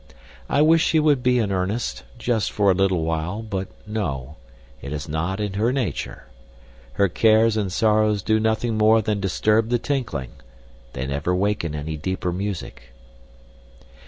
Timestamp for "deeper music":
11.97-12.93